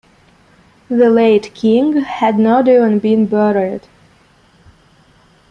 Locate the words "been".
2.97-3.27